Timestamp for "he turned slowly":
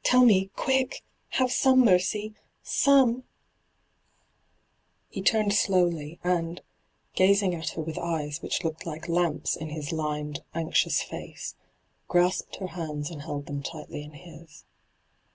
5.08-6.20